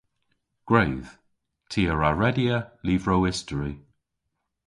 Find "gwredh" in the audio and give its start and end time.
0.67-1.09